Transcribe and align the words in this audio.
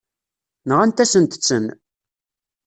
Nɣant-asent-ten. 0.69 1.65